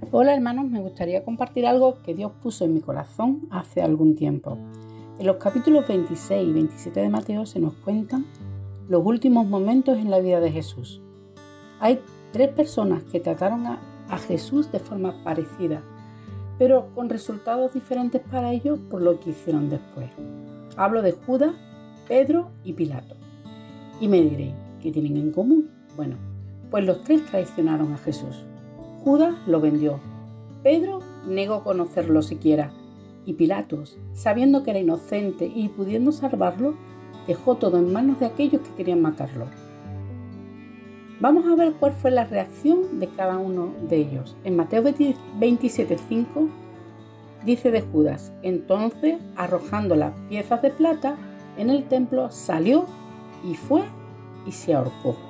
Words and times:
Hola 0.00 0.32
hermanos, 0.32 0.70
me 0.70 0.80
gustaría 0.80 1.24
compartir 1.24 1.66
algo 1.66 2.00
que 2.02 2.14
Dios 2.14 2.30
puso 2.40 2.64
en 2.64 2.72
mi 2.72 2.80
corazón 2.80 3.48
hace 3.50 3.82
algún 3.82 4.14
tiempo. 4.14 4.56
En 5.18 5.26
los 5.26 5.36
capítulos 5.36 5.86
26 5.88 6.48
y 6.48 6.52
27 6.52 7.00
de 7.00 7.08
Mateo 7.10 7.44
se 7.44 7.58
nos 7.58 7.74
cuentan 7.74 8.24
los 8.88 9.04
últimos 9.04 9.46
momentos 9.46 9.98
en 9.98 10.10
la 10.10 10.20
vida 10.20 10.40
de 10.40 10.52
Jesús. 10.52 11.02
Hay 11.80 12.00
tres 12.32 12.48
personas 12.50 13.02
que 13.04 13.20
trataron 13.20 13.66
a, 13.66 13.80
Jesús 14.26 14.72
de 14.72 14.78
forma 14.78 15.22
parecida, 15.22 15.82
pero 16.58 16.88
con 16.94 17.10
resultados 17.10 17.74
diferentes 17.74 18.22
para 18.22 18.52
ellos 18.52 18.78
por 18.88 19.02
lo 19.02 19.20
que 19.20 19.30
hicieron 19.30 19.68
después. 19.68 20.08
Hablo 20.76 21.02
de 21.02 21.12
Judas, 21.12 21.54
Pedro 22.06 22.50
y 22.64 22.72
Pilato. 22.72 23.16
Y 24.00 24.08
me 24.08 24.22
diréis, 24.22 24.54
¿qué 24.80 24.90
tienen 24.90 25.18
en 25.18 25.32
común? 25.32 25.68
Bueno, 25.96 26.16
pues 26.70 26.86
los 26.86 27.02
tres 27.02 27.26
traicionaron 27.26 27.92
a 27.92 27.98
Jesús. 27.98 28.47
Judas 29.08 29.36
lo 29.46 29.58
vendió. 29.58 30.00
Pedro 30.62 30.98
negó 31.26 31.64
conocerlo 31.64 32.20
siquiera. 32.20 32.72
Y 33.24 33.32
Pilatos, 33.32 33.96
sabiendo 34.12 34.62
que 34.62 34.72
era 34.72 34.80
inocente 34.80 35.46
y 35.46 35.70
pudiendo 35.70 36.12
salvarlo, 36.12 36.74
dejó 37.26 37.54
todo 37.54 37.78
en 37.78 37.90
manos 37.90 38.20
de 38.20 38.26
aquellos 38.26 38.60
que 38.60 38.74
querían 38.74 39.00
matarlo. 39.00 39.46
Vamos 41.20 41.46
a 41.46 41.54
ver 41.56 41.72
cuál 41.80 41.92
fue 41.92 42.10
la 42.10 42.24
reacción 42.24 43.00
de 43.00 43.06
cada 43.08 43.38
uno 43.38 43.72
de 43.88 43.96
ellos. 43.96 44.36
En 44.44 44.56
Mateo 44.56 44.84
27.5 44.84 46.50
dice 47.46 47.70
de 47.70 47.80
Judas, 47.80 48.34
entonces 48.42 49.16
arrojando 49.36 49.96
las 49.96 50.12
piezas 50.28 50.60
de 50.60 50.68
plata 50.68 51.16
en 51.56 51.70
el 51.70 51.84
templo, 51.84 52.30
salió 52.30 52.84
y 53.42 53.54
fue 53.54 53.84
y 54.46 54.52
se 54.52 54.74
ahorcó. 54.74 55.27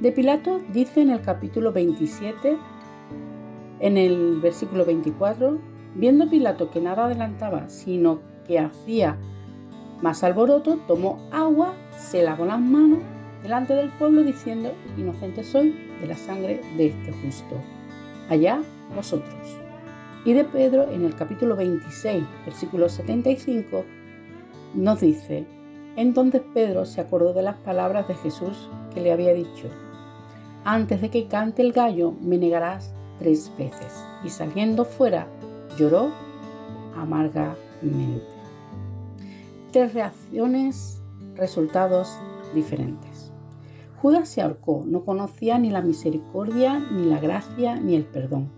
De 0.00 0.10
Pilato 0.10 0.60
dice 0.72 1.02
en 1.02 1.10
el 1.10 1.20
capítulo 1.20 1.72
27, 1.72 2.58
en 3.78 3.96
el 3.96 4.40
versículo 4.40 4.84
24, 4.84 5.58
viendo 5.94 6.28
Pilato 6.28 6.70
que 6.70 6.80
nada 6.80 7.04
adelantaba, 7.04 7.68
sino 7.68 8.20
que 8.44 8.58
hacía 8.58 9.16
más 10.02 10.24
alboroto, 10.24 10.78
tomó 10.88 11.28
agua, 11.30 11.74
se 11.96 12.24
lavó 12.24 12.44
las 12.44 12.60
manos 12.60 12.98
delante 13.42 13.74
del 13.74 13.90
pueblo 13.90 14.24
diciendo, 14.24 14.72
inocente 14.98 15.44
soy 15.44 15.74
de 16.00 16.08
la 16.08 16.16
sangre 16.16 16.60
de 16.76 16.86
este 16.86 17.12
justo. 17.12 17.54
Allá 18.28 18.62
vosotros. 18.96 19.58
Y 20.24 20.32
de 20.32 20.44
Pedro 20.44 20.90
en 20.90 21.04
el 21.04 21.14
capítulo 21.14 21.54
26, 21.54 22.24
versículo 22.44 22.88
75, 22.88 23.84
nos 24.74 25.00
dice, 25.00 25.46
entonces 25.94 26.42
Pedro 26.52 26.84
se 26.84 27.00
acordó 27.00 27.32
de 27.32 27.42
las 27.42 27.56
palabras 27.58 28.08
de 28.08 28.14
Jesús 28.14 28.68
que 28.94 29.00
le 29.00 29.12
había 29.12 29.34
dicho, 29.34 29.68
antes 30.64 31.02
de 31.02 31.10
que 31.10 31.26
cante 31.26 31.60
el 31.60 31.72
gallo 31.72 32.14
me 32.22 32.38
negarás 32.38 32.94
tres 33.18 33.52
veces. 33.58 34.02
Y 34.24 34.30
saliendo 34.30 34.84
fuera 34.84 35.26
lloró 35.78 36.10
amargamente. 36.96 38.24
Tres 39.72 39.92
reacciones, 39.92 41.02
resultados 41.34 42.16
diferentes. 42.54 43.32
Judas 44.00 44.28
se 44.28 44.42
ahorcó, 44.42 44.84
no 44.86 45.04
conocía 45.04 45.58
ni 45.58 45.70
la 45.70 45.82
misericordia, 45.82 46.78
ni 46.78 47.06
la 47.06 47.18
gracia, 47.18 47.76
ni 47.76 47.94
el 47.94 48.04
perdón. 48.04 48.50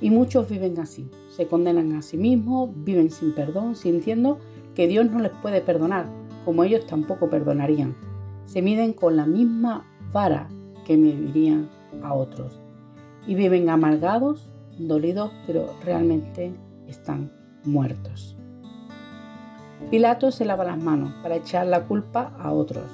Y 0.00 0.10
muchos 0.10 0.48
viven 0.48 0.78
así, 0.78 1.10
se 1.34 1.46
condenan 1.46 1.92
a 1.96 2.02
sí 2.02 2.16
mismos, 2.16 2.70
viven 2.74 3.10
sin 3.10 3.34
perdón, 3.34 3.74
sintiendo 3.74 4.38
que 4.74 4.86
Dios 4.86 5.10
no 5.10 5.18
les 5.18 5.32
puede 5.32 5.62
perdonar, 5.62 6.06
como 6.44 6.62
ellos 6.62 6.86
tampoco 6.86 7.30
perdonarían. 7.30 7.96
Se 8.46 8.62
miden 8.62 8.92
con 8.92 9.16
la 9.16 9.26
misma 9.26 9.86
vara 10.12 10.48
que 10.86 10.96
me 10.96 11.12
dirían 11.12 11.68
a 12.02 12.14
otros. 12.14 12.60
Y 13.26 13.34
viven 13.34 13.68
amargados, 13.68 14.48
dolidos, 14.78 15.32
pero 15.46 15.74
realmente 15.84 16.54
están 16.86 17.32
muertos. 17.64 18.36
Pilato 19.90 20.30
se 20.30 20.44
lava 20.44 20.64
las 20.64 20.82
manos 20.82 21.12
para 21.22 21.36
echar 21.36 21.66
la 21.66 21.86
culpa 21.86 22.32
a 22.38 22.52
otros, 22.52 22.84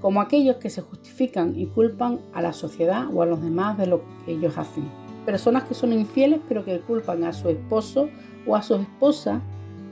como 0.00 0.20
aquellos 0.20 0.56
que 0.56 0.70
se 0.70 0.82
justifican 0.82 1.58
y 1.58 1.66
culpan 1.66 2.20
a 2.32 2.42
la 2.42 2.52
sociedad 2.52 3.06
o 3.12 3.22
a 3.22 3.26
los 3.26 3.42
demás 3.42 3.78
de 3.78 3.86
lo 3.86 4.02
que 4.24 4.32
ellos 4.32 4.58
hacen. 4.58 4.88
Personas 5.24 5.64
que 5.64 5.74
son 5.74 5.92
infieles 5.92 6.40
pero 6.48 6.64
que 6.64 6.80
culpan 6.80 7.24
a 7.24 7.32
su 7.32 7.48
esposo 7.48 8.08
o 8.46 8.56
a 8.56 8.62
su 8.62 8.76
esposa 8.76 9.40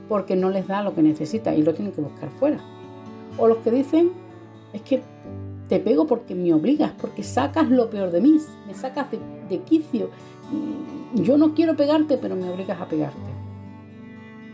porque 0.07 0.35
no 0.35 0.49
les 0.49 0.67
da 0.67 0.83
lo 0.83 0.93
que 0.95 1.01
necesita 1.01 1.53
y 1.53 1.63
lo 1.63 1.73
tienen 1.73 1.93
que 1.93 2.01
buscar 2.01 2.29
fuera. 2.39 2.59
O 3.37 3.47
los 3.47 3.57
que 3.59 3.71
dicen, 3.71 4.11
es 4.73 4.81
que 4.81 5.01
te 5.67 5.79
pego 5.79 6.07
porque 6.07 6.33
me 6.33 6.53
obligas, 6.53 6.91
porque 6.99 7.23
sacas 7.23 7.69
lo 7.69 7.89
peor 7.89 8.11
de 8.11 8.21
mí, 8.21 8.37
me 8.65 8.73
sacas 8.73 9.07
de, 9.11 9.59
quicio. 9.59 10.09
Yo 11.13 11.37
no 11.37 11.53
quiero 11.53 11.75
pegarte, 11.75 12.17
pero 12.17 12.35
me 12.35 12.49
obligas 12.49 12.79
a 12.79 12.87
pegarte. 12.87 13.19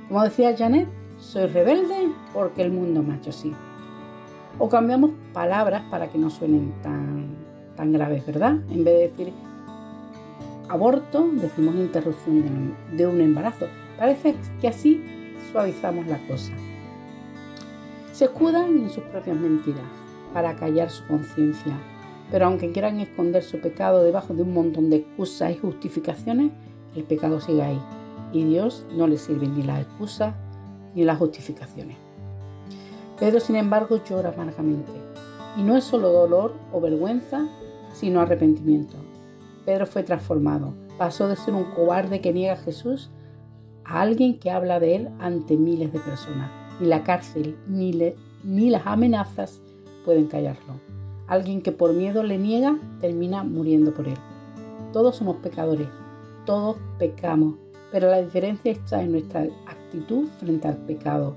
Como 0.08 0.24
decía 0.24 0.56
Janet, 0.58 0.88
soy 1.20 1.48
rebelde 1.48 2.10
porque 2.34 2.62
el 2.62 2.72
mundo 2.72 3.04
me 3.04 3.14
ha 3.14 3.18
hecho 3.18 3.30
así. 3.30 3.54
O 4.60 4.70
cambiamos 4.70 5.12
palabras 5.34 5.84
para 5.90 6.10
que 6.10 6.18
no 6.18 6.30
suenen 6.30 6.74
tan, 6.82 7.28
tan 7.76 7.92
graves, 7.92 8.26
¿verdad? 8.26 8.58
En 8.70 8.84
vez 8.84 8.94
de 8.94 9.08
decir 9.10 9.34
aborto, 10.70 11.28
decimos 11.34 11.76
interrupción 11.76 12.76
de 12.92 13.08
un 13.08 13.22
embarazo. 13.22 13.68
Parece 13.98 14.36
que 14.62 14.68
así 14.68 15.04
suavizamos 15.52 16.08
la 16.08 16.20
cosa. 16.28 16.54
Se 18.13 18.25
escudan 18.25 18.78
en 18.78 18.91
sus 18.91 19.03
propias 19.06 19.35
mentiras 19.35 19.81
para 20.35 20.56
callar 20.56 20.91
su 20.91 21.03
conciencia. 21.07 21.75
Pero 22.29 22.46
aunque 22.46 22.72
quieran 22.72 23.00
esconder 23.00 23.41
su 23.41 23.59
pecado 23.59 24.03
debajo 24.03 24.35
de 24.35 24.44
un 24.44 24.53
montón 24.53 24.91
de 24.91 24.97
excusas 24.97 25.51
y 25.51 25.57
justificaciones, 25.57 26.51
el 26.96 27.06
pecado 27.06 27.41
sigue 27.41 27.63
ahí. 27.63 27.81
Y 28.31 28.44
Dios 28.44 28.85
no 28.96 29.07
le 29.07 29.18
sirve 29.18 29.47
ni 29.47 29.63
las 29.63 29.81
excusas 29.81 30.35
ni 30.94 31.03
las 31.03 31.18
justificaciones. 31.18 31.97
Pedro, 33.19 33.40
sin 33.40 33.56
embargo, 33.56 34.00
llora 34.07 34.30
amargamente. 34.30 34.91
Y 35.57 35.63
no 35.63 35.75
es 35.75 35.84
solo 35.84 36.12
dolor 36.12 36.53
o 36.72 36.80
vergüenza, 36.80 37.47
sino 37.94 38.22
arrepentimiento. 38.22 38.95
Pedro 39.66 39.88
fue 39.88 40.03
transformado. 40.03 40.75
Pasó 41.00 41.28
de 41.28 41.35
ser 41.35 41.56
un 41.56 41.63
cobarde 41.63 42.22
que 42.22 42.31
niega 42.31 42.53
a 42.53 42.57
Jesús 42.57 43.09
a 43.85 44.01
alguien 44.01 44.38
que 44.38 44.51
habla 44.51 44.80
de 44.80 44.97
él 44.97 45.09
ante 45.19 45.57
miles 45.57 45.91
de 45.91 46.00
personas. 46.00 46.62
Ni 46.80 46.88
la 46.88 47.04
cárcel, 47.04 47.56
ni, 47.68 48.70
las 48.70 48.86
amenazas, 48.86 49.62
pueden 50.06 50.28
callarlo. 50.28 50.74
Alguien 51.28 51.62
que 51.62 51.72
por 51.72 51.94
miedo 51.94 52.24
le 52.24 52.38
niega 52.38 52.78
termina 53.00 53.44
muriendo 53.44 53.94
por 53.94 54.08
él. 54.08 54.18
Todos 54.92 55.16
somos 55.16 55.38
pecadores, 55.38 55.88
todos 56.46 56.78
pecamos, 57.00 57.56
pero 57.92 58.10
la 58.10 58.22
diferencia 58.22 58.72
está 58.72 59.02
en 59.02 59.12
nuestra 59.12 59.48
actitud 59.68 60.28
frente 60.40 60.68
al 60.68 60.78
pecado. 60.78 61.36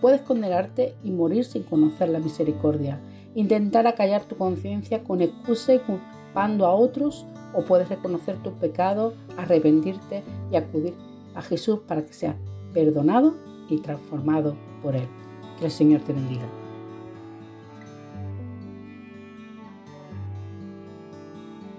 Puedes 0.00 0.22
condenarte 0.22 0.94
y 1.02 1.10
morir 1.10 1.44
sin 1.44 1.62
conocer 1.62 2.08
la 2.08 2.18
misericordia, 2.18 3.00
intentar 3.34 3.86
acallar 3.86 4.24
tu 4.24 4.36
conciencia 4.36 5.02
con 5.02 5.20
excusa 5.20 5.74
y 5.74 5.80
culpando 5.80 6.66
a 6.66 6.74
otros, 6.74 7.26
o 7.54 7.64
puedes 7.64 7.88
reconocer 7.88 8.36
tu 8.42 8.52
pecado, 8.52 9.14
arrepentirte 9.36 10.22
y 10.50 10.56
acudir 10.56 10.94
a 11.34 11.42
Jesús 11.42 11.80
para 11.86 12.04
que 12.04 12.12
seas 12.12 12.36
perdonado 12.72 13.34
y 13.68 13.78
transformado 13.78 14.56
por 14.82 14.96
Él. 14.96 15.06
Que 15.58 15.66
el 15.66 15.70
Señor 15.70 16.00
te 16.02 16.12
bendiga. 16.12 16.46